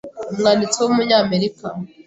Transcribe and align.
Umwanditsi 0.31 0.75
w’umunya 0.79 1.17
America 1.23 1.67